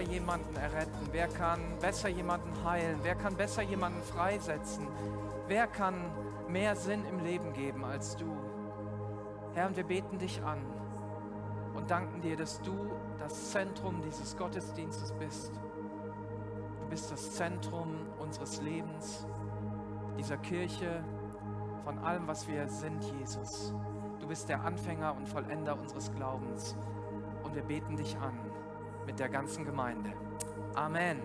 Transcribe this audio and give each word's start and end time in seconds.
Besser 0.00 0.12
jemanden 0.12 0.56
erretten? 0.56 1.08
Wer 1.12 1.28
kann 1.28 1.60
besser 1.78 2.08
jemanden 2.08 2.64
heilen? 2.64 3.00
Wer 3.02 3.14
kann 3.16 3.36
besser 3.36 3.60
jemanden 3.60 4.02
freisetzen? 4.02 4.88
Wer 5.46 5.66
kann 5.66 5.94
mehr 6.48 6.74
Sinn 6.74 7.04
im 7.04 7.22
Leben 7.22 7.52
geben 7.52 7.84
als 7.84 8.16
du? 8.16 8.34
Herr, 9.52 9.66
und 9.66 9.76
wir 9.76 9.84
beten 9.84 10.16
dich 10.16 10.42
an 10.42 10.58
und 11.74 11.90
danken 11.90 12.22
dir, 12.22 12.34
dass 12.34 12.62
du 12.62 12.92
das 13.18 13.50
Zentrum 13.50 14.00
dieses 14.00 14.38
Gottesdienstes 14.38 15.12
bist. 15.12 15.52
Du 16.80 16.88
bist 16.88 17.12
das 17.12 17.34
Zentrum 17.34 17.94
unseres 18.18 18.62
Lebens, 18.62 19.26
dieser 20.16 20.38
Kirche, 20.38 21.04
von 21.84 21.98
allem, 21.98 22.26
was 22.26 22.48
wir 22.48 22.66
sind, 22.68 23.04
Jesus. 23.18 23.74
Du 24.18 24.26
bist 24.26 24.48
der 24.48 24.62
Anfänger 24.62 25.14
und 25.14 25.28
Vollender 25.28 25.78
unseres 25.78 26.10
Glaubens. 26.14 26.74
Und 27.42 27.54
wir 27.54 27.62
beten 27.62 27.96
dich 27.96 28.16
an 28.16 28.49
mit 29.10 29.18
der 29.18 29.28
ganzen 29.28 29.64
Gemeinde. 29.64 30.12
Amen. 30.76 31.20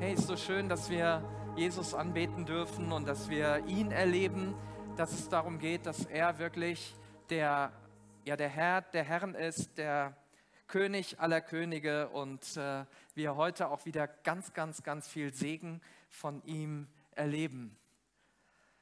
Hey, 0.00 0.14
ist 0.14 0.26
so 0.26 0.36
schön, 0.36 0.68
dass 0.68 0.90
wir 0.90 1.22
Jesus 1.54 1.94
anbeten 1.94 2.44
dürfen 2.44 2.90
und 2.90 3.06
dass 3.06 3.30
wir 3.30 3.64
ihn 3.68 3.92
erleben, 3.92 4.56
dass 4.96 5.12
es 5.12 5.28
darum 5.28 5.60
geht, 5.60 5.86
dass 5.86 6.04
er 6.06 6.40
wirklich 6.40 6.96
der, 7.30 7.70
ja, 8.24 8.36
der 8.36 8.48
Herr 8.48 8.82
der 8.82 9.04
Herren 9.04 9.36
ist, 9.36 9.78
der 9.78 10.16
König 10.66 11.20
aller 11.20 11.40
Könige 11.40 12.08
und 12.08 12.56
äh, 12.56 12.84
wir 13.14 13.36
heute 13.36 13.68
auch 13.68 13.86
wieder 13.86 14.08
ganz, 14.08 14.52
ganz, 14.52 14.82
ganz 14.82 15.06
viel 15.06 15.32
Segen 15.32 15.80
von 16.08 16.42
ihm 16.42 16.88
erleben. 17.12 17.78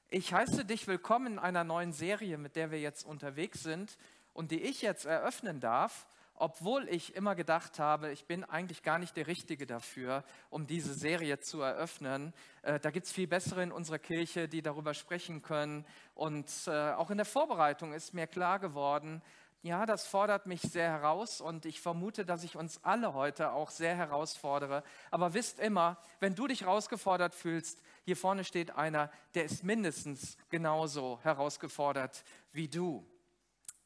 Ich 0.08 0.32
heiße 0.32 0.64
dich 0.64 0.86
willkommen 0.86 1.34
in 1.34 1.38
einer 1.38 1.62
neuen 1.62 1.92
Serie, 1.92 2.38
mit 2.38 2.56
der 2.56 2.70
wir 2.70 2.80
jetzt 2.80 3.04
unterwegs 3.04 3.62
sind 3.62 3.98
und 4.32 4.50
die 4.50 4.62
ich 4.62 4.80
jetzt 4.80 5.04
eröffnen 5.04 5.60
darf 5.60 6.06
obwohl 6.42 6.88
ich 6.88 7.14
immer 7.14 7.36
gedacht 7.36 7.78
habe, 7.78 8.10
ich 8.10 8.24
bin 8.24 8.42
eigentlich 8.42 8.82
gar 8.82 8.98
nicht 8.98 9.16
der 9.16 9.28
Richtige 9.28 9.64
dafür, 9.64 10.24
um 10.50 10.66
diese 10.66 10.92
Serie 10.92 11.38
zu 11.38 11.60
eröffnen. 11.60 12.34
Äh, 12.62 12.80
da 12.80 12.90
gibt 12.90 13.06
es 13.06 13.12
viel 13.12 13.28
bessere 13.28 13.62
in 13.62 13.70
unserer 13.70 14.00
Kirche, 14.00 14.48
die 14.48 14.60
darüber 14.60 14.92
sprechen 14.92 15.42
können. 15.42 15.86
Und 16.16 16.50
äh, 16.66 16.94
auch 16.94 17.10
in 17.10 17.18
der 17.18 17.26
Vorbereitung 17.26 17.92
ist 17.92 18.12
mir 18.12 18.26
klar 18.26 18.58
geworden, 18.58 19.22
ja, 19.62 19.86
das 19.86 20.04
fordert 20.04 20.46
mich 20.46 20.62
sehr 20.62 20.90
heraus 20.90 21.40
und 21.40 21.64
ich 21.64 21.80
vermute, 21.80 22.24
dass 22.24 22.42
ich 22.42 22.56
uns 22.56 22.80
alle 22.82 23.14
heute 23.14 23.52
auch 23.52 23.70
sehr 23.70 23.94
herausfordere. 23.94 24.82
Aber 25.12 25.34
wisst 25.34 25.60
immer, 25.60 25.96
wenn 26.18 26.34
du 26.34 26.48
dich 26.48 26.62
herausgefordert 26.62 27.36
fühlst, 27.36 27.80
hier 28.04 28.16
vorne 28.16 28.42
steht 28.42 28.74
einer, 28.74 29.12
der 29.36 29.44
ist 29.44 29.62
mindestens 29.62 30.36
genauso 30.50 31.20
herausgefordert 31.22 32.24
wie 32.50 32.66
du. 32.66 33.06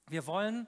Wir 0.08 0.26
wollen 0.26 0.66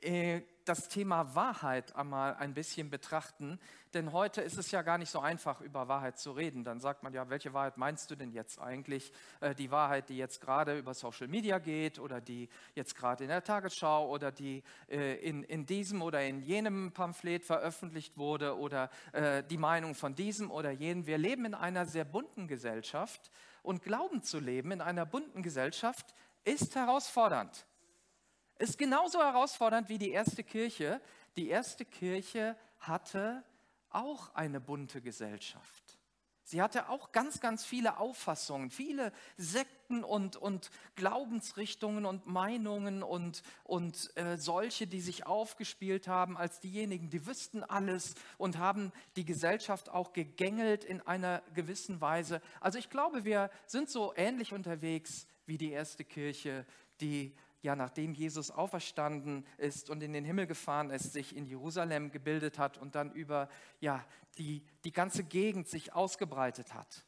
äh, 0.00 0.40
das 0.68 0.88
Thema 0.88 1.34
Wahrheit 1.34 1.96
einmal 1.96 2.34
ein 2.36 2.54
bisschen 2.54 2.90
betrachten, 2.90 3.58
denn 3.94 4.12
heute 4.12 4.42
ist 4.42 4.58
es 4.58 4.70
ja 4.70 4.82
gar 4.82 4.98
nicht 4.98 5.10
so 5.10 5.20
einfach, 5.20 5.60
über 5.62 5.88
Wahrheit 5.88 6.18
zu 6.18 6.32
reden. 6.32 6.62
Dann 6.62 6.78
sagt 6.78 7.02
man 7.02 7.14
ja, 7.14 7.30
welche 7.30 7.54
Wahrheit 7.54 7.78
meinst 7.78 8.10
du 8.10 8.16
denn 8.16 8.32
jetzt 8.32 8.60
eigentlich? 8.60 9.12
Äh, 9.40 9.54
die 9.54 9.70
Wahrheit, 9.70 10.10
die 10.10 10.18
jetzt 10.18 10.40
gerade 10.40 10.78
über 10.78 10.92
Social 10.92 11.28
Media 11.28 11.58
geht 11.58 11.98
oder 11.98 12.20
die 12.20 12.48
jetzt 12.74 12.94
gerade 12.96 13.24
in 13.24 13.30
der 13.30 13.42
Tagesschau 13.42 14.08
oder 14.08 14.30
die 14.30 14.62
äh, 14.88 15.14
in, 15.16 15.42
in 15.42 15.64
diesem 15.64 16.02
oder 16.02 16.22
in 16.22 16.42
jenem 16.42 16.92
Pamphlet 16.92 17.44
veröffentlicht 17.44 18.18
wurde 18.18 18.58
oder 18.58 18.90
äh, 19.12 19.42
die 19.44 19.58
Meinung 19.58 19.94
von 19.94 20.14
diesem 20.14 20.50
oder 20.50 20.70
jenem. 20.70 21.06
Wir 21.06 21.18
leben 21.18 21.46
in 21.46 21.54
einer 21.54 21.86
sehr 21.86 22.04
bunten 22.04 22.46
Gesellschaft 22.46 23.30
und 23.62 23.82
Glauben 23.82 24.22
zu 24.22 24.38
leben 24.38 24.70
in 24.72 24.80
einer 24.80 25.06
bunten 25.06 25.42
Gesellschaft 25.42 26.14
ist 26.44 26.74
herausfordernd. 26.74 27.66
Ist 28.58 28.76
genauso 28.76 29.20
herausfordernd 29.20 29.88
wie 29.88 29.98
die 29.98 30.10
erste 30.10 30.42
Kirche. 30.42 31.00
Die 31.36 31.48
erste 31.48 31.84
Kirche 31.84 32.56
hatte 32.80 33.44
auch 33.90 34.34
eine 34.34 34.60
bunte 34.60 35.00
Gesellschaft. 35.00 35.98
Sie 36.42 36.62
hatte 36.62 36.88
auch 36.88 37.12
ganz, 37.12 37.40
ganz 37.40 37.66
viele 37.66 37.98
Auffassungen, 37.98 38.70
viele 38.70 39.12
Sekten 39.36 40.02
und, 40.02 40.36
und 40.36 40.70
Glaubensrichtungen 40.96 42.06
und 42.06 42.26
Meinungen 42.26 43.02
und, 43.02 43.42
und 43.64 44.16
äh, 44.16 44.38
solche, 44.38 44.86
die 44.86 45.02
sich 45.02 45.26
aufgespielt 45.26 46.08
haben 46.08 46.38
als 46.38 46.58
diejenigen, 46.58 47.10
die 47.10 47.26
wüssten 47.26 47.62
alles 47.64 48.14
und 48.38 48.56
haben 48.56 48.92
die 49.16 49.26
Gesellschaft 49.26 49.90
auch 49.90 50.14
gegängelt 50.14 50.84
in 50.84 51.02
einer 51.02 51.42
gewissen 51.52 52.00
Weise. 52.00 52.40
Also 52.60 52.78
ich 52.78 52.88
glaube, 52.88 53.26
wir 53.26 53.50
sind 53.66 53.90
so 53.90 54.14
ähnlich 54.16 54.54
unterwegs 54.54 55.26
wie 55.44 55.58
die 55.58 55.70
erste 55.70 56.02
Kirche, 56.02 56.64
die 57.02 57.36
ja, 57.60 57.74
nachdem 57.74 58.14
Jesus 58.14 58.50
auferstanden 58.50 59.44
ist 59.56 59.90
und 59.90 60.02
in 60.02 60.12
den 60.12 60.24
Himmel 60.24 60.46
gefahren 60.46 60.90
ist, 60.90 61.12
sich 61.12 61.34
in 61.34 61.46
Jerusalem 61.46 62.10
gebildet 62.10 62.58
hat 62.58 62.78
und 62.78 62.94
dann 62.94 63.12
über 63.12 63.48
ja, 63.80 64.04
die, 64.38 64.64
die 64.84 64.92
ganze 64.92 65.24
Gegend 65.24 65.68
sich 65.68 65.92
ausgebreitet 65.92 66.74
hat. 66.74 67.04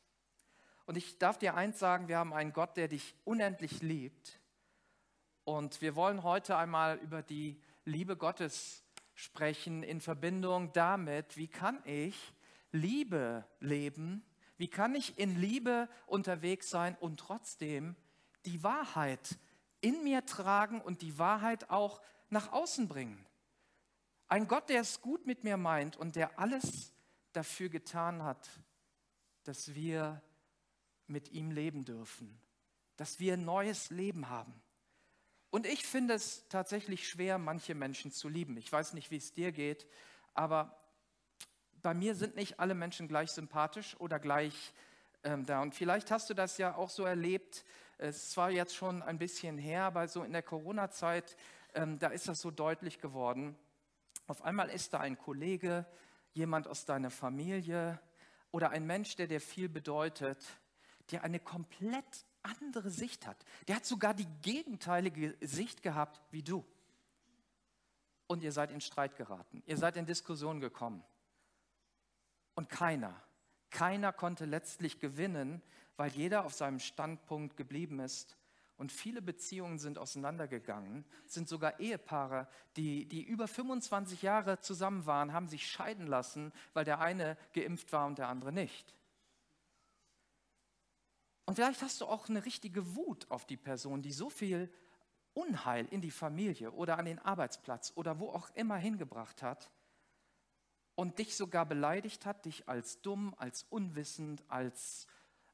Und 0.87 0.97
ich 0.97 1.19
darf 1.19 1.39
dir 1.39 1.55
eins 1.55 1.79
sagen, 1.79 2.09
wir 2.09 2.19
haben 2.19 2.33
einen 2.33 2.53
Gott, 2.53 2.77
der 2.77 2.89
dich 2.89 3.15
unendlich 3.25 3.81
liebt. 3.81 4.41
Und 5.45 5.81
wir 5.81 5.95
wollen 5.95 6.25
heute 6.25 6.57
einmal 6.57 6.97
über 6.99 7.23
die 7.23 7.61
Liebe 7.85 8.17
Gottes 8.17 8.85
sprechen 9.15 9.83
in 9.83 10.01
Verbindung 10.01 10.73
damit, 10.73 11.37
wie 11.37 11.49
kann 11.49 11.81
ich 11.85 12.35
Liebe 12.73 13.45
leben, 13.61 14.25
wie 14.57 14.69
kann 14.69 14.95
ich 14.95 15.19
in 15.19 15.39
Liebe 15.39 15.89
unterwegs 16.07 16.71
sein 16.71 16.97
und 16.99 17.21
trotzdem 17.21 17.95
die 18.47 18.63
Wahrheit 18.63 19.39
in 19.81 20.05
mir 20.05 20.27
tragen 20.27 20.81
und 20.81 21.03
die 21.03 21.19
Wahrheit 21.19 21.71
auch 21.71 22.01
nach 22.29 22.53
außen 22.53 22.89
bringen. 22.89 23.27
Ein 24.29 24.47
Gott, 24.47 24.69
der 24.69 24.81
es 24.81 25.01
gut 25.01 25.27
mit 25.27 25.45
mir 25.45 25.57
meint 25.57 25.97
und 25.97 26.17
der 26.17 26.39
alles 26.39 26.93
dafür 27.33 27.69
getan 27.69 28.23
hat, 28.23 28.49
dass 29.45 29.75
wir 29.75 30.23
mit 31.07 31.31
ihm 31.33 31.51
leben 31.51 31.85
dürfen, 31.85 32.41
dass 32.97 33.19
wir 33.19 33.35
ein 33.35 33.45
neues 33.45 33.91
Leben 33.91 34.29
haben. 34.29 34.63
Und 35.51 35.67
ich 35.67 35.85
finde 35.85 36.15
es 36.15 36.47
tatsächlich 36.49 37.09
schwer, 37.09 37.39
manche 37.39 37.75
Menschen 37.75 38.13
zu 38.13 38.29
lieben. 38.29 38.57
Ich 38.57 38.71
weiß 38.71 38.93
nicht, 38.93 39.11
wie 39.11 39.17
es 39.17 39.33
dir 39.33 39.51
geht, 39.51 39.89
aber 40.33 40.79
bei 41.83 41.93
mir 41.95 42.15
sind 42.15 42.37
nicht 42.37 42.61
alle 42.61 42.75
Menschen 42.75 43.09
gleich 43.09 43.33
sympathisch 43.33 43.99
oder 43.99 44.21
gleich 44.21 44.73
ähm, 45.25 45.45
da. 45.47 45.61
Und 45.61 45.75
vielleicht 45.75 46.11
hast 46.11 46.31
du 46.31 46.35
das 46.35 46.59
ja 46.59 46.77
auch 46.77 46.91
so 46.91 47.05
erlebt, 47.05 47.65
es 48.01 48.35
war 48.37 48.51
jetzt 48.51 48.75
schon 48.75 49.03
ein 49.03 49.19
bisschen 49.19 49.59
her, 49.59 49.85
aber 49.85 50.09
so 50.09 50.23
in 50.23 50.33
der 50.33 50.43
Corona-Zeit, 50.43 51.37
ähm, 51.75 51.99
da 51.99 52.09
ist 52.09 52.29
das 52.29 52.41
so 52.41 52.51
deutlich 52.51 52.99
geworden. 52.99 53.57
Auf 54.27 54.43
einmal 54.43 54.71
ist 54.71 54.95
da 54.95 55.01
ein 55.01 55.19
Kollege, 55.19 55.85
jemand 56.33 56.67
aus 56.67 56.87
deiner 56.87 57.11
Familie 57.11 58.01
oder 58.53 58.71
ein 58.71 58.87
Mensch, 58.87 59.17
der 59.17 59.27
dir 59.27 59.41
viel 59.41 59.69
bedeutet, 59.69 60.45
der 61.11 61.25
eine 61.25 61.41
komplett 61.41 62.25
andere 62.43 62.91
Sicht 62.91 63.27
hat. 63.27 63.45
Der 63.69 63.77
hat 63.77 63.85
sogar 63.85 64.15
die 64.15 64.29
gegenteilige 64.41 65.37
Sicht 65.41 65.83
gehabt 65.83 66.23
wie 66.31 66.43
du. 66.43 66.65
Und 68.27 68.43
ihr 68.43 68.53
seid 68.53 68.71
in 68.71 68.81
Streit 68.81 69.17
geraten. 69.17 69.63
Ihr 69.67 69.77
seid 69.77 69.97
in 69.97 70.07
Diskussion 70.07 70.61
gekommen. 70.61 71.05
Und 72.55 72.71
keiner, 72.71 73.21
keiner 73.71 74.13
konnte 74.13 74.47
letztlich 74.47 75.01
gewinnen, 75.01 75.63
weil 76.01 76.13
jeder 76.13 76.47
auf 76.47 76.55
seinem 76.55 76.79
Standpunkt 76.79 77.59
geblieben 77.59 78.01
ist. 78.01 78.39
Und 78.79 78.91
viele 78.91 79.21
Beziehungen 79.21 79.79
sind 79.79 79.99
auseinandergegangen, 79.99 81.05
sind 81.27 81.47
sogar 81.47 81.79
Ehepaare, 81.79 82.49
die, 82.77 83.05
die 83.07 83.23
über 83.23 83.47
25 83.47 84.23
Jahre 84.23 84.61
zusammen 84.61 85.05
waren, 85.05 85.35
haben 85.35 85.47
sich 85.47 85.71
scheiden 85.71 86.07
lassen, 86.07 86.55
weil 86.73 86.87
der 86.87 87.01
eine 87.01 87.37
geimpft 87.53 87.93
war 87.93 88.07
und 88.07 88.17
der 88.17 88.29
andere 88.29 88.51
nicht. 88.51 88.95
Und 91.45 91.57
vielleicht 91.57 91.83
hast 91.83 92.01
du 92.01 92.07
auch 92.07 92.31
eine 92.31 92.47
richtige 92.47 92.97
Wut 92.97 93.31
auf 93.31 93.45
die 93.45 93.59
Person, 93.59 94.01
die 94.01 94.13
so 94.13 94.31
viel 94.31 94.73
Unheil 95.35 95.85
in 95.91 96.01
die 96.01 96.11
Familie 96.11 96.73
oder 96.73 96.97
an 96.97 97.05
den 97.05 97.19
Arbeitsplatz 97.19 97.93
oder 97.95 98.21
wo 98.21 98.31
auch 98.31 98.49
immer 98.55 98.77
hingebracht 98.77 99.43
hat 99.43 99.71
und 100.95 101.19
dich 101.19 101.37
sogar 101.37 101.67
beleidigt 101.67 102.25
hat, 102.25 102.47
dich 102.47 102.71
als 102.71 103.03
dumm, 103.03 103.35
als 103.37 103.65
unwissend, 103.65 104.43
als 104.49 105.07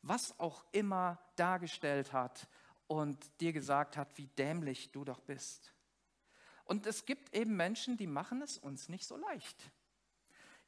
was 0.02 0.38
auch 0.38 0.64
immer 0.72 1.18
dargestellt 1.36 2.12
hat 2.12 2.48
und 2.86 3.18
dir 3.40 3.52
gesagt 3.52 3.96
hat, 3.96 4.16
wie 4.16 4.26
dämlich 4.28 4.92
du 4.92 5.04
doch 5.04 5.20
bist. 5.20 5.72
Und 6.64 6.86
es 6.86 7.04
gibt 7.04 7.34
eben 7.34 7.56
Menschen, 7.56 7.96
die 7.96 8.06
machen 8.06 8.42
es 8.42 8.58
uns 8.58 8.88
nicht 8.88 9.06
so 9.06 9.16
leicht. 9.16 9.70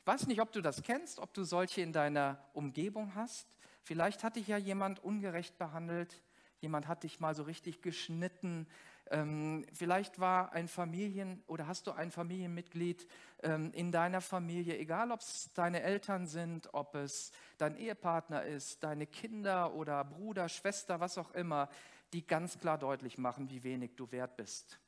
Ich 0.00 0.06
weiß 0.06 0.26
nicht, 0.26 0.40
ob 0.40 0.52
du 0.52 0.60
das 0.60 0.82
kennst, 0.82 1.18
ob 1.18 1.34
du 1.34 1.44
solche 1.44 1.82
in 1.82 1.92
deiner 1.92 2.42
Umgebung 2.54 3.14
hast. 3.14 3.46
Vielleicht 3.82 4.24
hat 4.24 4.36
dich 4.36 4.48
ja 4.48 4.56
jemand 4.56 5.02
ungerecht 5.04 5.58
behandelt, 5.58 6.22
jemand 6.60 6.88
hat 6.88 7.02
dich 7.02 7.20
mal 7.20 7.34
so 7.34 7.42
richtig 7.42 7.82
geschnitten, 7.82 8.66
ähm, 9.10 9.64
vielleicht 9.72 10.18
war 10.20 10.52
ein 10.52 10.68
Familien- 10.68 11.42
oder 11.46 11.66
hast 11.66 11.86
du 11.86 11.92
ein 11.92 12.10
Familienmitglied 12.10 13.06
ähm, 13.42 13.72
in 13.72 13.92
deiner 13.92 14.20
Familie, 14.20 14.78
egal 14.78 15.10
ob 15.12 15.20
es 15.20 15.52
deine 15.54 15.82
Eltern 15.82 16.26
sind, 16.26 16.72
ob 16.74 16.94
es 16.94 17.32
dein 17.56 17.76
Ehepartner 17.76 18.44
ist, 18.44 18.82
deine 18.84 19.06
Kinder 19.06 19.74
oder 19.74 20.04
Bruder, 20.04 20.48
Schwester, 20.48 21.00
was 21.00 21.18
auch 21.18 21.32
immer, 21.32 21.68
die 22.12 22.26
ganz 22.26 22.58
klar 22.58 22.78
deutlich 22.78 23.18
machen, 23.18 23.50
wie 23.50 23.62
wenig 23.62 23.96
du 23.96 24.10
wert 24.10 24.36
bist, 24.36 24.80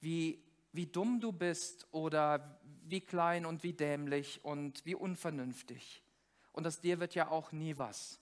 wie 0.00 0.44
wie 0.72 0.86
dumm 0.86 1.20
du 1.20 1.32
bist 1.32 1.86
oder 1.90 2.60
wie 2.84 3.00
klein 3.00 3.44
und 3.44 3.62
wie 3.62 3.72
dämlich 3.72 4.44
und 4.44 4.84
wie 4.86 4.94
unvernünftig. 4.94 6.02
Und 6.52 6.66
aus 6.66 6.80
dir 6.80 7.00
wird 7.00 7.14
ja 7.14 7.28
auch 7.28 7.52
nie 7.52 7.78
was. 7.78 8.20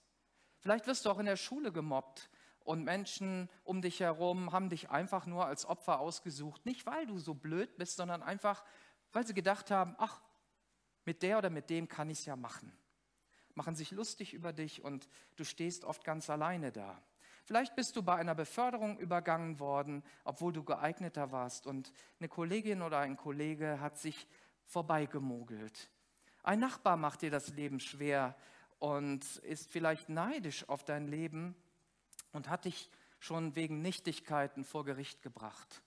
Vielleicht 0.60 0.86
wirst 0.86 1.04
du 1.04 1.10
auch 1.10 1.18
in 1.18 1.26
der 1.26 1.36
Schule 1.36 1.72
gemobbt 1.72 2.30
und 2.68 2.84
Menschen 2.84 3.48
um 3.64 3.80
dich 3.80 4.00
herum 4.00 4.52
haben 4.52 4.68
dich 4.68 4.90
einfach 4.90 5.24
nur 5.24 5.46
als 5.46 5.64
Opfer 5.64 6.00
ausgesucht. 6.00 6.66
Nicht, 6.66 6.84
weil 6.84 7.06
du 7.06 7.18
so 7.18 7.32
blöd 7.32 7.78
bist, 7.78 7.96
sondern 7.96 8.22
einfach, 8.22 8.62
weil 9.10 9.26
sie 9.26 9.32
gedacht 9.32 9.70
haben, 9.70 9.96
ach, 9.96 10.20
mit 11.06 11.22
der 11.22 11.38
oder 11.38 11.48
mit 11.48 11.70
dem 11.70 11.88
kann 11.88 12.10
ich 12.10 12.18
es 12.18 12.26
ja 12.26 12.36
machen. 12.36 12.70
Machen 13.54 13.74
sich 13.74 13.90
lustig 13.90 14.34
über 14.34 14.52
dich 14.52 14.84
und 14.84 15.08
du 15.36 15.44
stehst 15.44 15.86
oft 15.86 16.04
ganz 16.04 16.28
alleine 16.28 16.70
da. 16.70 17.02
Vielleicht 17.46 17.74
bist 17.74 17.96
du 17.96 18.02
bei 18.02 18.16
einer 18.16 18.34
Beförderung 18.34 18.98
übergangen 18.98 19.58
worden, 19.60 20.04
obwohl 20.24 20.52
du 20.52 20.62
geeigneter 20.62 21.32
warst 21.32 21.66
und 21.66 21.90
eine 22.20 22.28
Kollegin 22.28 22.82
oder 22.82 22.98
ein 22.98 23.16
Kollege 23.16 23.80
hat 23.80 23.96
sich 23.96 24.28
vorbeigemogelt. 24.66 25.90
Ein 26.42 26.60
Nachbar 26.60 26.98
macht 26.98 27.22
dir 27.22 27.30
das 27.30 27.48
Leben 27.48 27.80
schwer 27.80 28.36
und 28.78 29.24
ist 29.36 29.72
vielleicht 29.72 30.10
neidisch 30.10 30.68
auf 30.68 30.84
dein 30.84 31.06
Leben 31.06 31.56
und 32.38 32.48
hat 32.48 32.66
dich 32.66 32.88
schon 33.18 33.56
wegen 33.56 33.82
Nichtigkeiten 33.82 34.64
vor 34.64 34.84
Gericht 34.84 35.22
gebracht. 35.22 35.82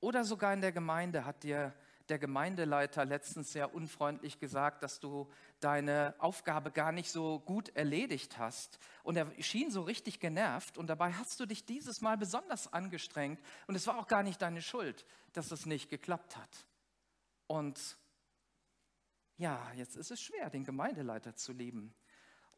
Oder 0.00 0.24
sogar 0.24 0.52
in 0.52 0.60
der 0.60 0.72
Gemeinde 0.72 1.24
hat 1.24 1.44
dir 1.44 1.72
der 2.08 2.18
Gemeindeleiter 2.18 3.04
letztens 3.04 3.52
sehr 3.52 3.72
unfreundlich 3.74 4.40
gesagt, 4.40 4.82
dass 4.82 4.98
du 4.98 5.30
deine 5.60 6.16
Aufgabe 6.18 6.72
gar 6.72 6.90
nicht 6.90 7.12
so 7.12 7.38
gut 7.38 7.68
erledigt 7.76 8.38
hast. 8.38 8.80
Und 9.04 9.16
er 9.16 9.30
schien 9.40 9.70
so 9.70 9.82
richtig 9.82 10.18
genervt 10.18 10.78
und 10.78 10.88
dabei 10.88 11.12
hast 11.12 11.38
du 11.38 11.46
dich 11.46 11.64
dieses 11.64 12.00
Mal 12.00 12.16
besonders 12.16 12.72
angestrengt 12.72 13.40
und 13.68 13.76
es 13.76 13.86
war 13.86 13.98
auch 13.98 14.08
gar 14.08 14.24
nicht 14.24 14.42
deine 14.42 14.62
Schuld, 14.62 15.06
dass 15.32 15.52
es 15.52 15.64
nicht 15.64 15.90
geklappt 15.90 16.36
hat. 16.36 16.66
Und 17.46 17.96
ja, 19.36 19.72
jetzt 19.74 19.94
ist 19.94 20.10
es 20.10 20.20
schwer, 20.20 20.50
den 20.50 20.64
Gemeindeleiter 20.64 21.36
zu 21.36 21.52
lieben. 21.52 21.94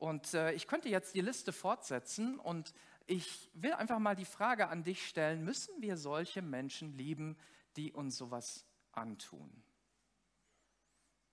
Und 0.00 0.32
äh, 0.32 0.52
ich 0.52 0.66
könnte 0.66 0.88
jetzt 0.88 1.14
die 1.14 1.20
Liste 1.20 1.52
fortsetzen 1.52 2.38
und 2.38 2.72
ich 3.06 3.50
will 3.52 3.74
einfach 3.74 3.98
mal 3.98 4.16
die 4.16 4.24
Frage 4.24 4.68
an 4.68 4.82
dich 4.82 5.06
stellen, 5.06 5.44
müssen 5.44 5.82
wir 5.82 5.98
solche 5.98 6.40
Menschen 6.40 6.96
lieben, 6.96 7.36
die 7.76 7.92
uns 7.92 8.16
sowas 8.16 8.64
antun? 8.92 9.62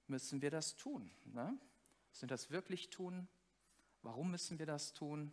Müssen 0.08 0.42
wir 0.42 0.52
das 0.52 0.76
tun? 0.76 1.10
Ne? 1.24 1.58
Müssen 2.10 2.24
wir 2.24 2.28
das 2.28 2.52
wirklich 2.52 2.90
tun? 2.90 3.30
Warum 4.02 4.32
müssen 4.32 4.60
wir 4.60 4.66
das 4.66 4.92
tun? 4.92 5.32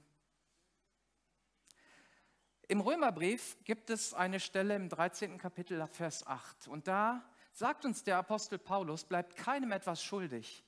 Im 2.68 2.80
Römerbrief 2.80 3.56
gibt 3.64 3.90
es 3.90 4.14
eine 4.14 4.38
Stelle 4.38 4.76
im 4.76 4.88
13. 4.88 5.38
Kapitel, 5.38 5.84
Vers 5.88 6.24
8. 6.24 6.68
Und 6.68 6.86
da 6.86 7.28
sagt 7.50 7.84
uns 7.84 8.04
der 8.04 8.16
Apostel 8.16 8.60
Paulus, 8.60 9.02
bleibt 9.02 9.34
keinem 9.34 9.72
etwas 9.72 10.04
schuldig. 10.04 10.64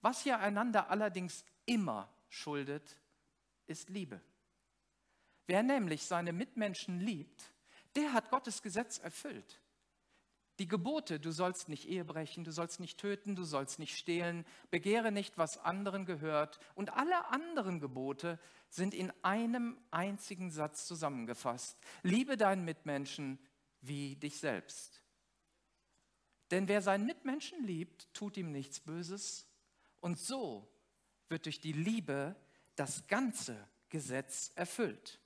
Was 0.00 0.24
ihr 0.24 0.38
einander 0.38 0.88
allerdings 0.88 1.44
immer 1.66 2.12
schuldet, 2.28 2.98
ist 3.66 3.88
Liebe. 3.88 4.20
Wer 5.46 5.62
nämlich 5.62 6.04
seine 6.04 6.32
Mitmenschen 6.32 7.00
liebt, 7.00 7.52
der 7.96 8.12
hat 8.12 8.30
Gottes 8.30 8.62
Gesetz 8.62 8.98
erfüllt. 8.98 9.60
Die 10.58 10.68
Gebote, 10.68 11.18
du 11.18 11.32
sollst 11.32 11.68
nicht 11.68 11.88
Ehe 11.88 12.04
brechen, 12.04 12.44
du 12.44 12.52
sollst 12.52 12.78
nicht 12.78 12.98
töten, 12.98 13.34
du 13.34 13.42
sollst 13.42 13.78
nicht 13.78 13.96
stehlen, 13.96 14.44
begehre 14.70 15.10
nicht, 15.10 15.38
was 15.38 15.58
anderen 15.58 16.04
gehört. 16.04 16.58
Und 16.74 16.92
alle 16.92 17.28
anderen 17.30 17.80
Gebote 17.80 18.38
sind 18.68 18.94
in 18.94 19.12
einem 19.22 19.78
einzigen 19.90 20.50
Satz 20.50 20.86
zusammengefasst. 20.86 21.78
Liebe 22.02 22.36
deinen 22.36 22.64
Mitmenschen 22.64 23.38
wie 23.80 24.16
dich 24.16 24.38
selbst. 24.38 25.02
Denn 26.50 26.68
wer 26.68 26.82
seinen 26.82 27.06
Mitmenschen 27.06 27.64
liebt, 27.64 28.12
tut 28.12 28.36
ihm 28.36 28.52
nichts 28.52 28.78
Böses. 28.80 29.46
Und 30.00 30.18
so 30.18 30.71
wird 31.32 31.46
durch 31.46 31.60
die 31.60 31.72
Liebe 31.72 32.36
das 32.76 33.08
ganze 33.08 33.56
Gesetz 33.88 34.52
erfüllt. 34.54 35.18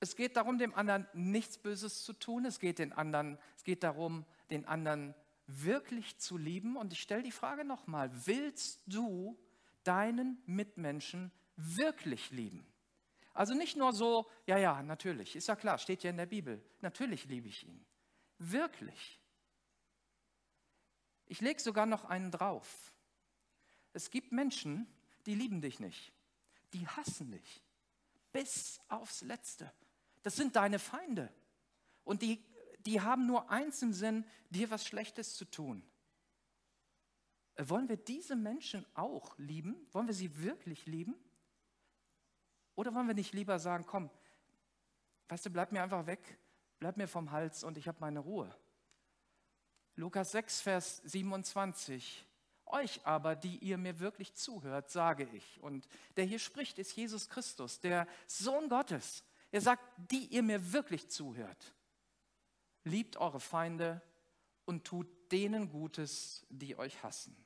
Es 0.00 0.16
geht 0.16 0.36
darum, 0.36 0.58
dem 0.58 0.74
anderen 0.74 1.06
nichts 1.12 1.58
Böses 1.58 2.02
zu 2.02 2.12
tun. 2.12 2.44
Es 2.44 2.58
geht, 2.58 2.80
den 2.80 2.92
anderen, 2.92 3.38
es 3.56 3.62
geht 3.62 3.84
darum, 3.84 4.26
den 4.50 4.64
anderen 4.64 5.14
wirklich 5.46 6.18
zu 6.18 6.36
lieben. 6.36 6.76
Und 6.76 6.92
ich 6.92 7.00
stelle 7.00 7.22
die 7.22 7.30
Frage 7.30 7.64
nochmal, 7.64 8.10
willst 8.26 8.82
du 8.86 9.38
deinen 9.84 10.42
Mitmenschen 10.46 11.30
wirklich 11.54 12.32
lieben? 12.32 12.66
Also 13.32 13.54
nicht 13.54 13.76
nur 13.76 13.92
so, 13.92 14.28
ja, 14.46 14.58
ja, 14.58 14.82
natürlich, 14.82 15.36
ist 15.36 15.48
ja 15.48 15.56
klar, 15.56 15.78
steht 15.78 16.02
ja 16.02 16.10
in 16.10 16.16
der 16.16 16.26
Bibel, 16.26 16.62
natürlich 16.80 17.24
liebe 17.26 17.48
ich 17.48 17.64
ihn. 17.64 17.84
Wirklich. 18.38 19.21
Ich 21.32 21.40
lege 21.40 21.62
sogar 21.62 21.86
noch 21.86 22.04
einen 22.04 22.30
drauf. 22.30 22.92
Es 23.94 24.10
gibt 24.10 24.32
Menschen, 24.32 24.86
die 25.24 25.34
lieben 25.34 25.62
dich 25.62 25.80
nicht, 25.80 26.12
die 26.74 26.86
hassen 26.86 27.30
dich 27.30 27.62
bis 28.32 28.78
aufs 28.88 29.22
Letzte. 29.22 29.72
Das 30.22 30.36
sind 30.36 30.56
deine 30.56 30.78
Feinde. 30.78 31.32
Und 32.04 32.20
die, 32.20 32.44
die 32.80 33.00
haben 33.00 33.26
nur 33.26 33.50
eins 33.50 33.80
im 33.80 33.94
Sinn, 33.94 34.26
dir 34.50 34.70
was 34.70 34.86
Schlechtes 34.86 35.34
zu 35.34 35.46
tun. 35.46 35.82
Äh, 37.54 37.66
wollen 37.66 37.88
wir 37.88 37.96
diese 37.96 38.36
Menschen 38.36 38.84
auch 38.92 39.32
lieben? 39.38 39.86
Wollen 39.92 40.08
wir 40.08 40.14
sie 40.14 40.42
wirklich 40.42 40.84
lieben? 40.84 41.14
Oder 42.74 42.94
wollen 42.94 43.06
wir 43.06 43.14
nicht 43.14 43.32
lieber 43.32 43.58
sagen, 43.58 43.86
komm, 43.86 44.10
weißt 45.28 45.46
du, 45.46 45.50
bleib 45.50 45.72
mir 45.72 45.82
einfach 45.82 46.04
weg, 46.04 46.38
bleib 46.78 46.98
mir 46.98 47.08
vom 47.08 47.30
Hals 47.30 47.64
und 47.64 47.78
ich 47.78 47.88
habe 47.88 48.00
meine 48.00 48.20
Ruhe. 48.20 48.54
Lukas 49.96 50.32
6, 50.32 50.60
Vers 50.60 51.02
27. 51.04 52.26
Euch 52.66 53.04
aber, 53.04 53.36
die 53.36 53.58
ihr 53.58 53.76
mir 53.76 53.98
wirklich 54.00 54.34
zuhört, 54.34 54.90
sage 54.90 55.28
ich. 55.32 55.60
Und 55.60 55.86
der 56.16 56.24
hier 56.24 56.38
spricht, 56.38 56.78
ist 56.78 56.96
Jesus 56.96 57.28
Christus, 57.28 57.80
der 57.80 58.06
Sohn 58.26 58.68
Gottes. 58.68 59.24
Er 59.50 59.60
sagt, 59.60 59.82
die 60.10 60.26
ihr 60.26 60.42
mir 60.42 60.72
wirklich 60.72 61.10
zuhört. 61.10 61.74
Liebt 62.84 63.18
eure 63.18 63.40
Feinde 63.40 64.00
und 64.64 64.84
tut 64.84 65.06
denen 65.30 65.68
Gutes, 65.68 66.46
die 66.48 66.76
euch 66.78 67.02
hassen. 67.02 67.36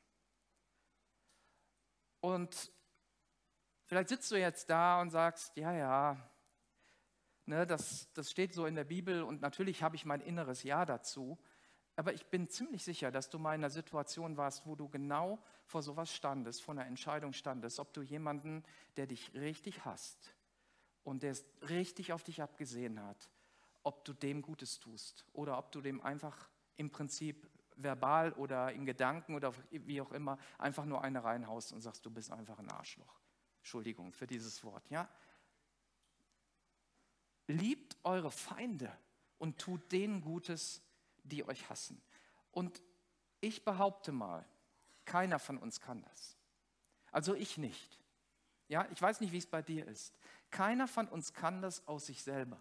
Und 2.21 2.73
vielleicht 3.85 4.09
sitzt 4.09 4.31
du 4.31 4.37
jetzt 4.37 4.71
da 4.71 5.01
und 5.01 5.11
sagst, 5.11 5.57
ja, 5.57 5.73
ja, 5.73 6.31
ne, 7.47 7.67
das, 7.67 8.13
das 8.13 8.31
steht 8.31 8.55
so 8.55 8.67
in 8.67 8.75
der 8.77 8.85
Bibel 8.85 9.23
und 9.23 9.41
natürlich 9.41 9.83
habe 9.83 9.97
ich 9.97 10.05
mein 10.05 10.21
inneres 10.21 10.63
Ja 10.63 10.85
dazu. 10.85 11.39
Aber 11.97 12.13
ich 12.13 12.27
bin 12.27 12.49
ziemlich 12.49 12.85
sicher, 12.85 13.11
dass 13.11 13.31
du 13.31 13.39
mal 13.39 13.55
in 13.55 13.63
einer 13.63 13.71
Situation 13.71 14.37
warst, 14.37 14.67
wo 14.67 14.77
du 14.77 14.89
genau 14.89 15.43
vor 15.65 15.83
sowas 15.83 16.15
standest, 16.15 16.63
vor 16.63 16.73
einer 16.73 16.87
Entscheidung 16.87 17.33
standest, 17.33 17.81
ob 17.81 17.95
du 17.95 18.03
jemanden, 18.03 18.63
der 18.97 19.07
dich 19.07 19.33
richtig 19.33 19.85
hasst 19.87 20.35
und 21.05 21.23
der 21.23 21.33
es 21.33 21.47
richtig 21.69 22.13
auf 22.13 22.23
dich 22.23 22.43
abgesehen 22.43 23.03
hat, 23.03 23.31
ob 23.83 24.05
du 24.05 24.13
dem 24.13 24.43
Gutes 24.43 24.79
tust 24.79 25.25
oder 25.33 25.57
ob 25.57 25.73
du 25.73 25.81
dem 25.81 26.03
einfach 26.03 26.51
im 26.77 26.91
Prinzip 26.91 27.49
verbal 27.77 28.33
oder 28.33 28.73
in 28.73 28.85
Gedanken 28.85 29.35
oder 29.35 29.55
wie 29.71 30.01
auch 30.01 30.13
immer 30.13 30.39
einfach 30.59 30.85
nur 30.85 31.03
eine 31.03 31.25
reinhaust 31.25 31.73
und 31.73 31.81
sagst, 31.81 32.05
du 32.05 32.11
bist 32.11 32.31
einfach 32.31 32.59
ein 32.59 32.71
Arschloch. 32.71 33.21
Entschuldigung 33.59 34.13
für 34.13 34.27
dieses 34.27 34.63
Wort, 34.65 34.89
ja? 34.91 35.09
Liebt 37.49 37.97
eure 38.03 38.31
Feinde 38.31 38.93
und 39.39 39.59
tut 39.59 39.93
denen 39.93 40.21
Gutes, 40.21 40.83
die 41.29 41.47
euch 41.47 41.69
hassen. 41.69 42.01
Und 42.51 42.83
ich 43.41 43.65
behaupte 43.65 44.13
mal, 44.13 44.45
keiner 45.05 45.39
von 45.39 45.59
uns 45.59 45.81
kann 45.81 46.03
das. 46.03 46.37
Also 47.13 47.35
ich 47.35 47.59
nicht. 47.59 48.01
Ja, 48.69 48.87
ich 48.91 49.01
weiß 49.01 49.21
nicht, 49.21 49.33
wie 49.33 49.39
es 49.39 49.47
bei 49.47 49.63
dir 49.63 49.87
ist. 49.87 50.15
Keiner 50.51 50.89
von 50.89 51.09
uns 51.09 51.33
kann 51.33 51.63
das 51.63 51.87
aus 51.87 52.07
sich 52.07 52.23
selber. 52.23 52.61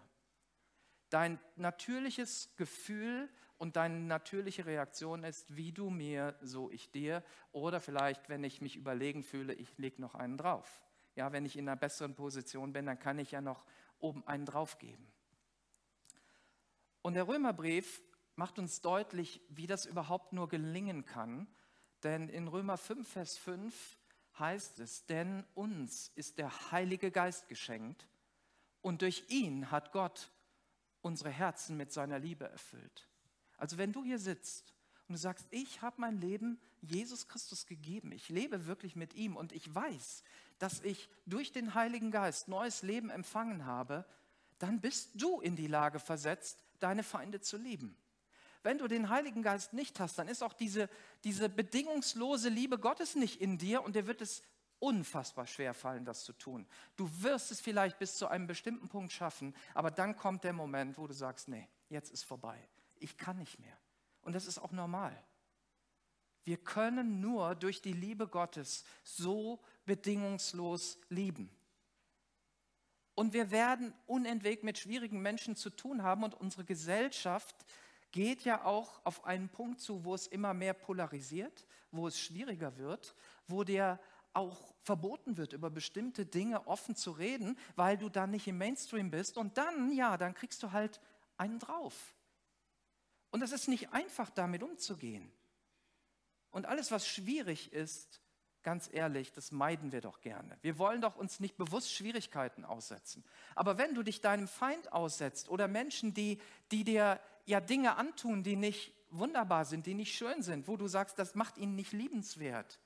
Dein 1.10 1.38
natürliches 1.56 2.54
Gefühl 2.56 3.28
und 3.58 3.76
deine 3.76 3.98
natürliche 4.00 4.66
Reaktion 4.66 5.24
ist, 5.24 5.56
wie 5.56 5.72
du 5.72 5.90
mir, 5.90 6.36
so 6.42 6.70
ich 6.70 6.90
dir. 6.90 7.24
Oder 7.52 7.80
vielleicht, 7.80 8.28
wenn 8.28 8.44
ich 8.44 8.60
mich 8.60 8.76
überlegen 8.76 9.22
fühle, 9.22 9.54
ich 9.54 9.76
lege 9.78 10.00
noch 10.00 10.14
einen 10.14 10.36
drauf. 10.36 10.82
Ja, 11.14 11.32
wenn 11.32 11.46
ich 11.46 11.56
in 11.56 11.68
einer 11.68 11.76
besseren 11.76 12.14
Position 12.14 12.72
bin, 12.72 12.86
dann 12.86 12.98
kann 12.98 13.18
ich 13.18 13.30
ja 13.30 13.40
noch 13.40 13.64
oben 13.98 14.26
einen 14.26 14.44
draufgeben. 14.44 15.06
Und 17.02 17.14
der 17.14 17.26
Römerbrief 17.26 18.02
macht 18.36 18.58
uns 18.58 18.80
deutlich, 18.80 19.40
wie 19.48 19.66
das 19.66 19.86
überhaupt 19.86 20.32
nur 20.32 20.48
gelingen 20.48 21.04
kann. 21.04 21.46
Denn 22.02 22.28
in 22.28 22.48
Römer 22.48 22.76
5, 22.76 23.08
Vers 23.08 23.36
5 23.38 23.98
heißt 24.38 24.78
es, 24.80 25.06
denn 25.06 25.44
uns 25.54 26.12
ist 26.14 26.38
der 26.38 26.70
Heilige 26.70 27.10
Geist 27.10 27.48
geschenkt 27.48 28.06
und 28.82 29.02
durch 29.02 29.24
ihn 29.28 29.70
hat 29.70 29.92
Gott 29.92 30.30
unsere 31.00 31.30
Herzen 31.30 31.76
mit 31.76 31.92
seiner 31.92 32.18
Liebe 32.18 32.48
erfüllt. 32.48 33.08
Also 33.56 33.78
wenn 33.78 33.92
du 33.92 34.04
hier 34.04 34.18
sitzt 34.18 34.74
und 35.08 35.14
du 35.14 35.18
sagst, 35.18 35.46
ich 35.50 35.80
habe 35.80 36.00
mein 36.00 36.20
Leben 36.20 36.60
Jesus 36.82 37.28
Christus 37.28 37.66
gegeben, 37.66 38.12
ich 38.12 38.28
lebe 38.28 38.66
wirklich 38.66 38.96
mit 38.96 39.14
ihm 39.14 39.36
und 39.36 39.52
ich 39.52 39.74
weiß, 39.74 40.22
dass 40.58 40.82
ich 40.82 41.08
durch 41.24 41.52
den 41.52 41.74
Heiligen 41.74 42.10
Geist 42.10 42.48
neues 42.48 42.82
Leben 42.82 43.08
empfangen 43.10 43.64
habe, 43.64 44.04
dann 44.58 44.80
bist 44.80 45.10
du 45.14 45.40
in 45.40 45.56
die 45.56 45.66
Lage 45.66 45.98
versetzt, 45.98 46.62
deine 46.78 47.02
Feinde 47.02 47.40
zu 47.40 47.56
lieben. 47.56 47.96
Wenn 48.66 48.78
du 48.78 48.88
den 48.88 49.10
Heiligen 49.10 49.44
Geist 49.44 49.74
nicht 49.74 50.00
hast, 50.00 50.18
dann 50.18 50.26
ist 50.26 50.42
auch 50.42 50.52
diese, 50.52 50.90
diese 51.22 51.48
bedingungslose 51.48 52.48
Liebe 52.48 52.80
Gottes 52.80 53.14
nicht 53.14 53.40
in 53.40 53.58
dir 53.58 53.84
und 53.84 53.94
dir 53.94 54.08
wird 54.08 54.20
es 54.20 54.42
unfassbar 54.80 55.46
schwer 55.46 55.72
fallen, 55.72 56.04
das 56.04 56.24
zu 56.24 56.32
tun. 56.32 56.66
Du 56.96 57.08
wirst 57.22 57.52
es 57.52 57.60
vielleicht 57.60 58.00
bis 58.00 58.16
zu 58.16 58.26
einem 58.26 58.48
bestimmten 58.48 58.88
Punkt 58.88 59.12
schaffen, 59.12 59.54
aber 59.72 59.92
dann 59.92 60.16
kommt 60.16 60.42
der 60.42 60.52
Moment, 60.52 60.98
wo 60.98 61.06
du 61.06 61.14
sagst, 61.14 61.46
nee, 61.46 61.68
jetzt 61.90 62.10
ist 62.10 62.24
vorbei. 62.24 62.58
Ich 62.98 63.16
kann 63.16 63.38
nicht 63.38 63.60
mehr. 63.60 63.78
Und 64.22 64.32
das 64.32 64.48
ist 64.48 64.58
auch 64.58 64.72
normal. 64.72 65.16
Wir 66.42 66.56
können 66.56 67.20
nur 67.20 67.54
durch 67.54 67.82
die 67.82 67.92
Liebe 67.92 68.26
Gottes 68.26 68.84
so 69.04 69.62
bedingungslos 69.84 70.98
lieben. 71.08 71.56
Und 73.14 73.32
wir 73.32 73.52
werden 73.52 73.94
unentwegt 74.06 74.64
mit 74.64 74.76
schwierigen 74.76 75.22
Menschen 75.22 75.54
zu 75.54 75.70
tun 75.70 76.02
haben 76.02 76.24
und 76.24 76.34
unsere 76.34 76.64
Gesellschaft 76.64 77.54
geht 78.12 78.42
ja 78.42 78.64
auch 78.64 79.00
auf 79.04 79.24
einen 79.24 79.48
Punkt 79.48 79.80
zu, 79.80 80.04
wo 80.04 80.14
es 80.14 80.26
immer 80.26 80.54
mehr 80.54 80.74
polarisiert, 80.74 81.66
wo 81.90 82.06
es 82.06 82.18
schwieriger 82.18 82.76
wird, 82.76 83.14
wo 83.46 83.64
der 83.64 84.00
auch 84.32 84.74
verboten 84.82 85.36
wird, 85.36 85.52
über 85.52 85.70
bestimmte 85.70 86.26
Dinge 86.26 86.66
offen 86.66 86.94
zu 86.94 87.10
reden, 87.10 87.58
weil 87.74 87.96
du 87.96 88.08
dann 88.08 88.30
nicht 88.30 88.46
im 88.46 88.58
Mainstream 88.58 89.10
bist. 89.10 89.38
Und 89.38 89.56
dann, 89.58 89.92
ja, 89.92 90.16
dann 90.16 90.34
kriegst 90.34 90.62
du 90.62 90.72
halt 90.72 91.00
einen 91.38 91.58
drauf. 91.58 92.14
Und 93.30 93.42
es 93.42 93.52
ist 93.52 93.68
nicht 93.68 93.92
einfach, 93.92 94.30
damit 94.30 94.62
umzugehen. 94.62 95.32
Und 96.50 96.66
alles, 96.66 96.90
was 96.90 97.06
schwierig 97.06 97.72
ist, 97.72 98.20
ganz 98.62 98.88
ehrlich, 98.92 99.32
das 99.32 99.52
meiden 99.52 99.92
wir 99.92 100.00
doch 100.00 100.20
gerne. 100.20 100.58
Wir 100.60 100.78
wollen 100.78 101.00
doch 101.00 101.16
uns 101.16 101.38
nicht 101.38 101.56
bewusst 101.56 101.92
Schwierigkeiten 101.92 102.64
aussetzen. 102.64 103.24
Aber 103.54 103.78
wenn 103.78 103.94
du 103.94 104.02
dich 104.02 104.20
deinem 104.20 104.48
Feind 104.48 104.92
aussetzt 104.92 105.48
oder 105.48 105.68
Menschen, 105.68 106.14
die, 106.14 106.40
die 106.72 106.82
dir 106.82 107.20
ja 107.46 107.60
Dinge 107.60 107.96
antun, 107.96 108.42
die 108.42 108.56
nicht 108.56 108.92
wunderbar 109.10 109.64
sind, 109.64 109.86
die 109.86 109.94
nicht 109.94 110.14
schön 110.14 110.42
sind, 110.42 110.68
wo 110.68 110.76
du 110.76 110.88
sagst, 110.88 111.18
das 111.18 111.34
macht 111.34 111.58
ihn 111.58 111.74
nicht 111.74 111.92
liebenswert, 111.92 112.78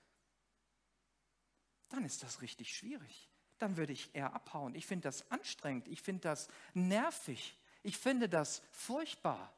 dann 1.89 2.05
ist 2.05 2.23
das 2.23 2.41
richtig 2.41 2.75
schwierig. 2.75 3.29
Dann 3.59 3.77
würde 3.77 3.93
ich 3.93 4.15
eher 4.15 4.33
abhauen. 4.33 4.75
Ich 4.75 4.87
finde 4.87 5.03
das 5.03 5.31
anstrengend, 5.31 5.89
ich 5.89 6.01
finde 6.01 6.23
das 6.23 6.49
nervig, 6.73 7.59
ich 7.83 7.99
finde 7.99 8.29
das 8.29 8.63
furchtbar. 8.71 9.53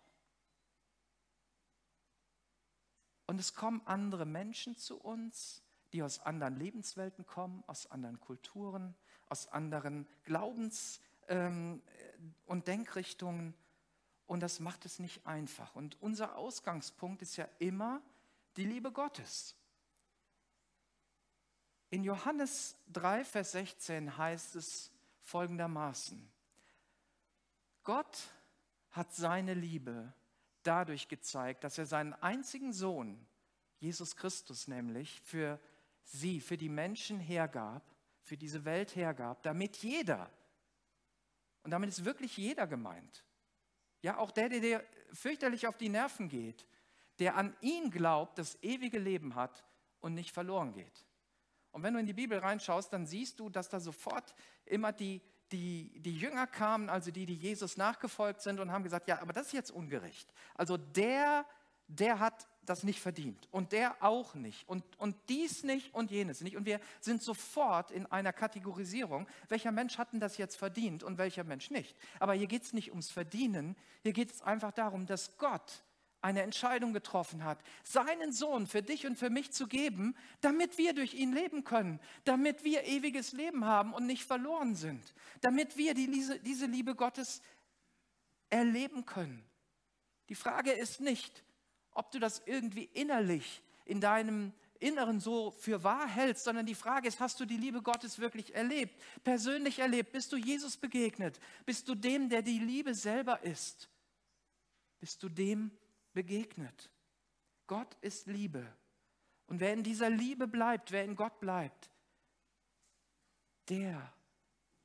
Und 3.27 3.39
es 3.39 3.55
kommen 3.55 3.81
andere 3.85 4.27
Menschen 4.27 4.77
zu 4.77 5.01
uns, 5.01 5.63
die 5.93 6.03
aus 6.03 6.21
anderen 6.21 6.57
Lebenswelten 6.57 7.27
kommen, 7.27 7.63
aus 7.67 7.91
anderen 7.91 8.19
Kulturen, 8.21 8.95
aus 9.29 9.47
anderen 9.49 10.07
Glaubens- 10.25 11.01
ähm, 11.29 11.83
und 12.47 12.67
Denkrichtungen. 12.67 13.55
Und 14.27 14.41
das 14.41 14.61
macht 14.61 14.85
es 14.85 14.99
nicht 14.99 15.27
einfach. 15.27 15.75
Und 15.75 16.01
unser 16.01 16.37
Ausgangspunkt 16.37 17.23
ist 17.23 17.37
ja 17.37 17.49
immer 17.59 18.03
die 18.57 18.65
Liebe 18.65 18.93
Gottes. 18.93 19.57
In 21.91 22.05
Johannes 22.05 22.77
3, 22.93 23.25
Vers 23.25 23.53
16 23.53 24.17
heißt 24.17 24.57
es 24.57 24.91
folgendermaßen, 25.21 26.31
Gott 27.85 28.31
hat 28.91 29.13
seine 29.15 29.55
Liebe 29.55 30.13
dadurch 30.63 31.09
gezeigt, 31.09 31.65
dass 31.65 31.79
er 31.79 31.87
seinen 31.87 32.15
einzigen 32.15 32.73
Sohn, 32.73 33.27
Jesus 33.79 34.17
Christus 34.17 34.69
nämlich, 34.69 35.21
für 35.23 35.61
sie, 36.05 36.41
für 36.41 36.57
die 36.57 36.69
Menschen 36.69 37.19
hergab, 37.19 37.83
für 38.23 38.37
diese 38.37 38.65
Welt 38.65 38.95
hergab, 38.95 39.43
damit 39.43 39.79
jeder, 39.79 40.31
und 41.63 41.73
damit 41.73 41.91
ist 41.91 42.05
wirklich 42.05 42.37
jeder 42.37 42.67
gemeint, 42.67 43.25
ja, 44.03 44.19
auch 44.19 44.31
der, 44.31 44.49
der 44.49 44.61
dir 44.61 44.85
fürchterlich 45.13 45.67
auf 45.67 45.77
die 45.77 45.89
Nerven 45.89 46.29
geht, 46.29 46.67
der 47.19 47.37
an 47.37 47.57
ihn 47.61 47.91
glaubt, 47.91 48.39
das 48.39 48.59
ewige 48.63 48.99
Leben 48.99 49.35
hat 49.35 49.65
und 50.01 50.15
nicht 50.15 50.33
verloren 50.33 50.73
geht. 50.73 51.07
Und 51.71 51.83
wenn 51.83 51.95
du 51.95 52.01
in 52.01 52.07
die 52.07 52.13
Bibel 52.13 52.39
reinschaust, 52.39 52.93
dann 52.93 53.07
siehst 53.07 53.41
du, 53.41 53.49
dass 53.49 53.69
da 53.69 53.81
sofort 53.81 54.35
immer 54.67 54.93
die, 54.93 55.23
die, 55.53 56.01
die 56.01 56.17
Jünger 56.17 56.47
kamen, 56.47 56.91
also 56.91 57.11
die, 57.11 57.27
die 57.27 57.35
Jesus 57.35 57.77
nachgefolgt 57.77 58.43
sind 58.43 58.61
und 58.61 58.71
haben 58.71 58.85
gesagt, 58.85 59.09
ja, 59.09 59.21
aber 59.21 59.33
das 59.33 59.47
ist 59.47 59.53
jetzt 59.53 59.71
ungerecht. 59.71 60.33
Also 60.55 60.77
der, 60.77 61.47
der 61.87 62.19
hat 62.19 62.49
das 62.65 62.85
nicht 62.85 63.01
verdient 63.01 63.49
und 63.51 63.73
der 63.73 64.03
auch 64.03 64.35
nicht 64.35 64.69
und, 64.69 64.85
und 64.99 65.17
dies 65.29 65.65
nicht 65.65 65.95
und 65.95 66.11
jenes 66.11 66.41
nicht. 66.41 66.57
Und 66.57 66.65
wir 66.65 66.81
sind 67.01 67.23
sofort 67.23 67.91
in 67.91 68.07
einer 68.07 68.33
Kategorisierung, 68.33 69.27
welcher 69.49 69.73
Mensch 69.73 69.99
hat 69.99 70.13
denn 70.13 70.21
das 70.21 70.37
jetzt 70.37 70.57
verdient 70.57 71.03
und 71.03 71.19
welcher 71.19 71.45
Mensch 71.45 71.71
nicht. 71.71 71.97
Aber 72.21 72.35
hier 72.35 72.47
geht 72.47 72.63
es 72.63 72.73
nicht 72.73 72.91
ums 72.91 73.11
Verdienen, 73.11 73.77
hier 74.03 74.13
geht 74.13 74.31
es 74.31 74.43
einfach 74.43 74.73
darum, 74.73 75.07
dass 75.07 75.37
Gott 75.39 75.83
eine 76.23 76.43
Entscheidung 76.43 76.93
getroffen 76.93 77.43
hat, 77.43 77.59
seinen 77.83 78.33
Sohn 78.33 78.69
für 78.69 78.81
dich 78.81 79.07
und 79.07 79.19
für 79.19 79.29
mich 79.29 79.51
zu 79.51 79.67
geben, 79.67 80.15
damit 80.41 80.79
wir 80.79 80.95
durch 80.95 81.15
ihn 81.15 81.33
leben 81.33 81.65
können, 81.65 81.99
damit 82.25 82.63
wir 82.63 82.85
ewiges 82.85 83.33
Leben 83.33 83.65
haben 83.65 83.93
und 83.93 84.07
nicht 84.07 84.25
verloren 84.25 84.77
sind, 84.77 85.15
damit 85.41 85.77
wir 85.77 85.95
die, 85.95 86.09
diese 86.45 86.67
Liebe 86.67 86.95
Gottes 86.95 87.43
erleben 88.51 89.05
können. 89.05 89.45
Die 90.29 90.37
Frage 90.37 90.71
ist 90.71 91.01
nicht, 91.01 91.43
ob 91.95 92.11
du 92.11 92.19
das 92.19 92.43
irgendwie 92.47 92.85
innerlich 92.93 93.63
in 93.85 94.01
deinem 94.01 94.53
Inneren 94.79 95.21
so 95.21 95.53
für 95.53 95.85
wahr 95.85 96.09
hältst, 96.09 96.45
sondern 96.45 96.67
die 96.67 96.75
Frage 96.75 97.07
ist, 97.07 97.21
hast 97.21 97.39
du 97.39 97.45
die 97.45 97.57
Liebe 97.57 97.83
Gottes 97.83 98.19
wirklich 98.19 98.55
erlebt, 98.55 99.01
persönlich 99.23 99.79
erlebt? 99.79 100.13
Bist 100.13 100.33
du 100.33 100.37
Jesus 100.37 100.77
begegnet? 100.77 101.39
Bist 101.65 101.89
du 101.89 101.95
dem, 101.95 102.29
der 102.29 102.43
die 102.43 102.59
Liebe 102.59 102.95
selber 102.95 103.43
ist? 103.45 103.89
Bist 104.99 105.23
du 105.23 105.29
dem, 105.29 105.71
begegnet. 106.13 106.91
Gott 107.67 107.97
ist 108.01 108.27
Liebe. 108.27 108.67
Und 109.47 109.61
wer 109.61 109.73
in 109.73 109.83
dieser 109.83 110.11
Liebe 110.11 110.47
bleibt, 110.47 110.93
wer 110.93 111.05
in 111.05 111.17
Gott 111.17 111.41
bleibt, 111.41 111.91
der 113.69 114.13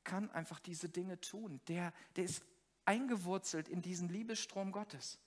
kann 0.04 0.30
einfach 0.32 0.60
diese 0.60 0.90
Dinge 0.90 1.20
tun. 1.20 1.60
Der, 1.68 1.94
der 2.16 2.24
ist 2.24 2.44
eingewurzelt 2.86 3.68
in 3.68 3.82
diesen 3.82 4.10
Liebesstrom 4.10 4.72
Gottes. 4.72 5.20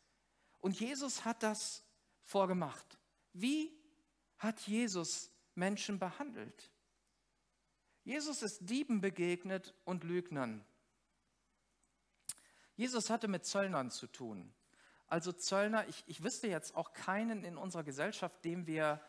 Und 0.60 0.78
Jesus 0.78 1.24
hat 1.24 1.42
das 1.42 1.82
vorgemacht. 2.22 2.98
Wie 3.32 3.72
hat 4.38 4.60
Jesus 4.60 5.30
Menschen 5.54 5.98
behandelt? 5.98 6.70
Jesus 8.04 8.42
ist 8.42 8.68
Dieben 8.68 9.00
begegnet 9.00 9.74
und 9.84 10.04
Lügnern. 10.04 10.64
Jesus 12.76 13.10
hatte 13.10 13.28
mit 13.28 13.44
Zöllnern 13.44 13.90
zu 13.90 14.06
tun. 14.06 14.52
Also 15.06 15.32
Zöllner, 15.32 15.86
ich, 15.88 16.04
ich 16.06 16.22
wüsste 16.22 16.46
jetzt 16.48 16.74
auch 16.76 16.92
keinen 16.92 17.44
in 17.44 17.56
unserer 17.56 17.84
Gesellschaft, 17.84 18.44
dem 18.44 18.66
wir 18.66 19.00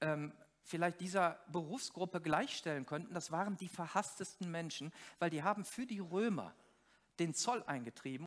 ähm, 0.00 0.32
vielleicht 0.62 1.00
dieser 1.00 1.38
Berufsgruppe 1.48 2.20
gleichstellen 2.20 2.86
könnten. 2.86 3.14
Das 3.14 3.30
waren 3.30 3.56
die 3.56 3.68
verhasstesten 3.68 4.50
Menschen, 4.50 4.92
weil 5.18 5.30
die 5.30 5.42
haben 5.42 5.64
für 5.64 5.86
die 5.86 6.00
Römer 6.00 6.54
den 7.18 7.34
Zoll 7.34 7.62
eingetrieben 7.64 8.26